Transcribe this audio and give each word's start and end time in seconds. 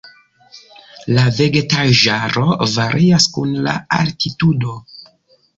La 1.17 1.25
vegetaĵaro 1.39 2.47
varias 2.79 3.29
kun 3.37 3.55
la 3.69 3.77
altitudo. 3.99 4.75